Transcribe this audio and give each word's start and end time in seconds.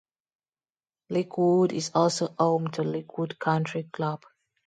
Lakewood 1.11 1.71
is 1.73 1.91
also 1.93 2.33
home 2.39 2.69
to 2.69 2.81
Lakewood 2.81 3.37
Country 3.37 3.83
Club. 3.93 4.23